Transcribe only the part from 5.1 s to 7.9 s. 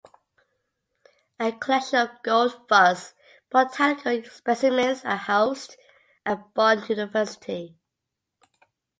housed at Bonn University.